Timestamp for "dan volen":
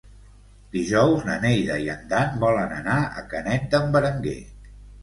2.15-2.75